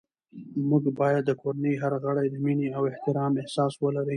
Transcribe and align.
موږ 0.69 0.83
باید 0.99 1.23
د 1.25 1.31
کورنۍ 1.41 1.73
هر 1.83 1.93
غړی 2.03 2.25
د 2.29 2.35
مینې 2.45 2.67
او 2.77 2.83
احترام 2.91 3.33
احساس 3.41 3.73
ولري 3.83 4.09